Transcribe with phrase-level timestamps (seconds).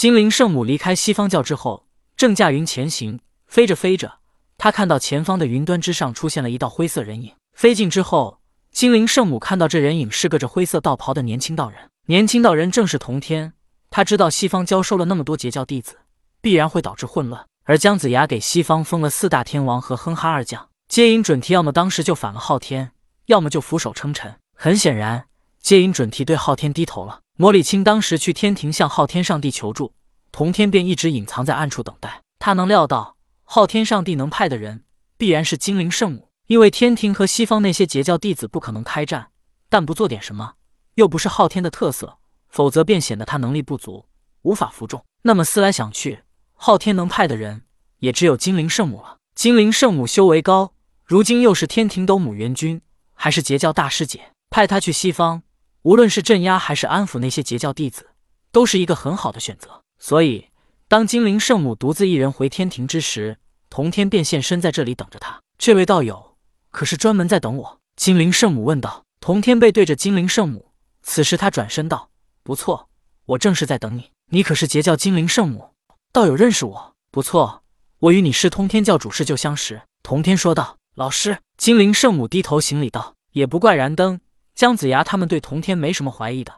[0.00, 1.84] 精灵圣母离开西方教之后，
[2.16, 4.20] 正驾云前行，飞着飞着，
[4.56, 7.34] 他看到前方的云端之上出现了一道灰色人影。
[7.52, 8.40] 飞近之后，
[8.72, 11.90] 精灵圣母看到这人影是个着灰色道袍的年轻道人。
[12.06, 13.52] 年轻道人正是童天。
[13.90, 15.98] 他知道西方教收了那么多截教弟子，
[16.40, 17.44] 必然会导致混乱。
[17.64, 22.92] 而姜子牙给西方封了四大天王和哼哈二将，接引准提要么当时就反了昊天，
[23.26, 24.34] 要么就俯首称臣。
[24.56, 25.26] 很显然，
[25.60, 27.20] 接引准提对昊天低头了。
[27.40, 29.94] 魔礼青当时去天庭向昊天上帝求助，
[30.30, 32.20] 童天便一直隐藏在暗处等待。
[32.38, 34.84] 他能料到昊天上帝能派的人
[35.16, 39.28] 必然是精灵圣母，因为天庭和西方那些截教弟子不可能开战，
[39.70, 40.56] 但不做点什么
[40.96, 42.18] 又不是昊天的特色。
[42.50, 44.04] 否则便显得他能力不足，
[44.42, 45.02] 无法服众。
[45.22, 47.62] 那么思来想去，昊天能派的人
[48.00, 49.16] 也只有精灵圣母了。
[49.34, 50.74] 精灵圣母修为高，
[51.06, 52.82] 如今又是天庭斗母元君，
[53.14, 55.42] 还是截教大师姐，派他去西方，
[55.82, 58.10] 无论是镇压还是安抚那些截教弟子，
[58.52, 59.82] 都是一个很好的选择。
[59.98, 60.48] 所以，
[60.88, 63.38] 当精灵圣母独自一人回天庭之时，
[63.70, 65.40] 童天便现身在这里等着他。
[65.56, 66.36] 这位道友
[66.70, 67.78] 可是专门在等我？
[67.96, 69.04] 精灵圣母问道。
[69.20, 72.10] 童天背对着精灵圣母，此时他转身道。
[72.42, 72.88] 不错，
[73.26, 74.10] 我正是在等你。
[74.30, 75.70] 你可是截教精灵圣母？
[76.12, 76.94] 道友认识我？
[77.10, 77.62] 不错，
[77.98, 79.82] 我与你师通天教主是旧相识。
[80.02, 80.76] 童天说道。
[80.96, 84.20] 老师，精灵圣母低头行礼道：“也不怪燃灯、
[84.54, 86.52] 姜子牙他们对童天没什么怀疑的，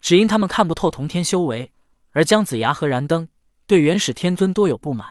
[0.00, 1.72] 只因他们看不透童天修为。
[2.12, 3.28] 而姜子牙和燃灯
[3.66, 5.06] 对元始天尊多有不满，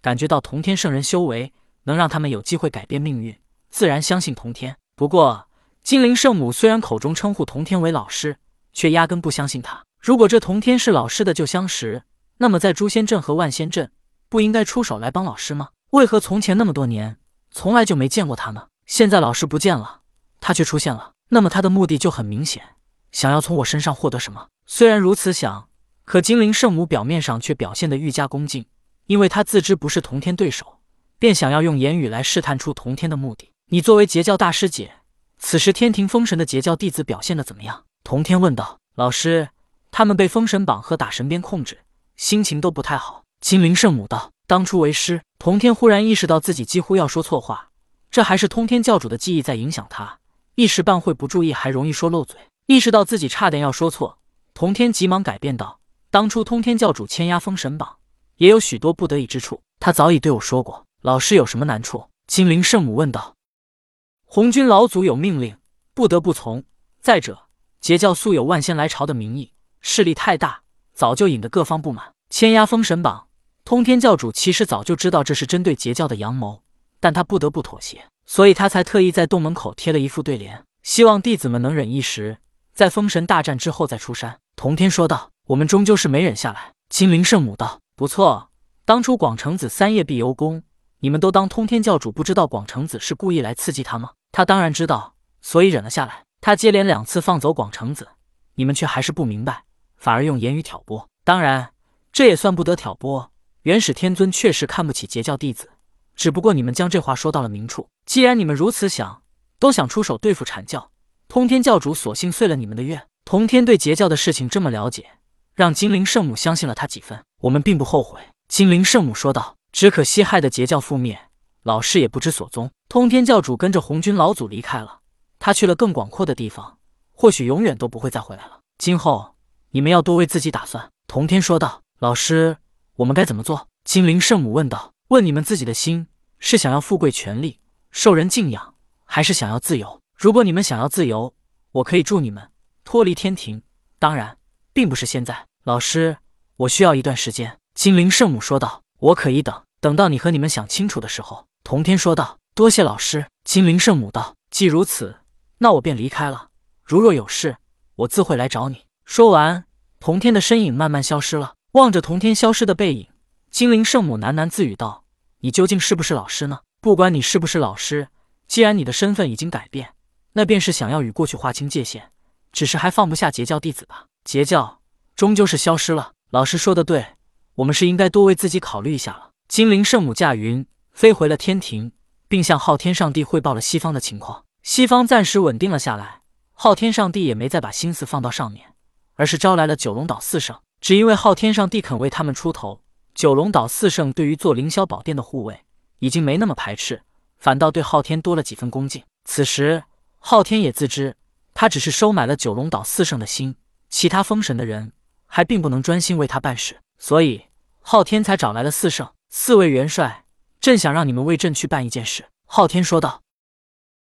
[0.00, 1.52] 感觉到童天圣人修为
[1.84, 3.36] 能让他们有机会改变命运，
[3.70, 4.76] 自然相信童天。
[4.94, 5.48] 不过，
[5.82, 8.36] 精灵圣母虽然口中称呼童天为老师。”
[8.74, 9.84] 却压根不相信他。
[10.00, 12.04] 如果这童天是老师的旧相识，
[12.38, 13.92] 那么在诛仙阵和万仙阵
[14.30, 15.68] 不应该出手来帮老师吗？
[15.90, 17.18] 为何从前那么多年
[17.50, 18.68] 从来就没见过他呢？
[18.86, 20.00] 现在老师不见了，
[20.40, 22.62] 他却出现了，那么他的目的就很明显，
[23.10, 24.48] 想要从我身上获得什么？
[24.66, 25.66] 虽然如此想，
[26.04, 28.66] 可精灵圣母表面上却表现得愈加恭敬，
[29.06, 30.80] 因为他自知不是同天对手，
[31.18, 33.50] 便想要用言语来试探出同天的目的。
[33.70, 34.92] 你作为截教大师姐，
[35.38, 37.84] 此时天庭封神的截教弟子表现的怎么样？
[38.04, 39.48] 同天问道：“老师，
[39.90, 41.78] 他们被封神榜和打神鞭控制，
[42.14, 47.70] 心情都不太好。”精灵圣母道：“当初为师。”同天忽然意识到自己几乎要说错话，
[48.10, 50.18] 这还是通天教主的记忆在影响他，
[50.54, 52.38] 一时半会不注意还容易说漏嘴。
[52.66, 54.18] 意识到自己差点要说错，
[54.54, 55.80] 童天急忙改变道
[56.10, 57.96] ：“当初通天教主签压封神榜，
[58.36, 60.86] 也有许多不得已之处，他早已对我说过。
[61.00, 63.34] 老师有什么难处？”精灵圣母问道。
[64.24, 65.56] “红军老祖有命令，
[65.92, 66.64] 不得不从。
[67.00, 67.48] 再者。”
[67.82, 70.62] 截教素有万仙来朝的名义，势力太大，
[70.94, 72.12] 早就引得各方不满。
[72.30, 73.26] 签压封神榜，
[73.64, 76.62] 通天教主其实早就知道这是针对截教的阳谋，
[77.00, 82.38] 但他不得不妥协，所以他才特意在洞门口贴了一副对联，希望弟子们能忍一时，
[82.72, 84.38] 在封神大战之后再出山。
[84.56, 88.50] 童天说道：“我们终究是没忍下来。”金灵圣母道：“不错，
[88.84, 90.62] 当初广成子三夜必由宫，
[91.00, 94.10] 你们都当通天教主不知道广成子是故意来刺激他吗？
[94.30, 98.08] 他当然知道，所以忍了下来。”他接连两次放走广成子，
[98.56, 99.62] 你们却还是不明白，
[99.96, 101.08] 反而用言语挑拨。
[101.22, 101.72] 当然，
[102.12, 103.30] 这也算不得挑拨。
[103.62, 105.70] 元始天尊确实看不起截教弟子，
[106.14, 107.88] 只不过你们将这话说到了明处。
[108.06, 109.22] 既然你们如此想，
[109.58, 110.90] 都想出手对付阐教，
[111.28, 113.06] 通天教主索性遂了你们的愿。
[113.24, 115.06] 通天对截教的事情这么了解，
[115.54, 117.22] 让精灵圣母相信了他几分。
[117.42, 118.20] 我们并不后悔。
[118.48, 121.18] 精灵圣母说道：“只可惜害得截教覆灭，
[121.62, 122.70] 老师也不知所踪。
[122.88, 125.00] 通天教主跟着红军老祖离开了。”
[125.38, 126.78] 他去了更广阔的地方，
[127.12, 128.60] 或许永远都不会再回来了。
[128.78, 129.34] 今后
[129.70, 131.82] 你们要多为自己打算。”童天说道。
[131.98, 132.58] “老师，
[132.96, 134.91] 我们该怎么做？”精灵圣母问道。
[135.12, 136.06] “问你们自己的心，
[136.38, 140.00] 是想要富贵权力、受人敬仰，还是想要自由？
[140.16, 141.34] 如果你们想要自由，
[141.70, 142.48] 我可以助你们
[142.82, 143.62] 脱离天庭。
[143.98, 144.38] 当然，
[144.72, 145.48] 并不是现在。
[145.64, 146.16] 老师，
[146.56, 148.82] 我需要一段时间。”精灵圣母说道。
[149.00, 152.38] “我可以等，等到你和你们想清楚的时候。”童天说道。
[152.56, 154.34] “多谢老师。”精灵圣母道。
[154.50, 155.16] “既如此。”
[155.60, 156.48] 那我便离开了。
[156.82, 157.58] 如若有事，
[157.96, 158.86] 我自会来找你。
[159.04, 159.66] 说完，
[160.00, 161.56] 童天的身影慢慢消失了。
[161.72, 163.08] 望着童天消失的背影，
[163.50, 165.01] 精灵圣母喃喃自语道
[165.44, 166.60] ：“你究竟是不是老师呢？
[166.80, 168.08] 不管你是不是老师，
[168.46, 169.94] 既然你的身份已经改变，
[170.34, 172.12] 那便是想要与过去划清界限，
[172.52, 174.06] 只是还放不下截教弟子吧？
[174.22, 174.80] 截教
[175.16, 176.12] 终究是消失了。
[176.30, 177.16] 老师说的对，
[177.56, 181.90] 我们是应该多为自己考虑一下了。”精灵圣母驾云飞回了天庭，
[182.28, 184.44] 并向昊天上帝汇报了西方的情况。
[184.62, 186.20] 西方暂时稳定了下来，
[186.52, 188.74] 昊天上帝也没再把心思放到上面，
[189.16, 190.56] 而是招来了九龙岛四圣。
[190.80, 192.80] 只因为昊天上帝肯为他们出头，
[193.14, 195.60] 九龙岛四圣对于做凌霄宝殿的护卫
[195.98, 197.02] 已经没那么排斥，
[197.38, 199.02] 反倒对昊天多了几分恭敬。
[199.24, 199.84] 此时，
[200.18, 201.16] 昊天也自知，
[201.54, 203.56] 他只是收买了九龙岛四圣的心，
[203.88, 204.92] 其他封神的人
[205.26, 207.44] 还并不能专心为他办事，所以
[207.80, 209.08] 昊天才找来了四圣。
[209.28, 210.24] 四位元帅，
[210.60, 213.21] 朕想让你们为朕去办一件事。”昊天说道。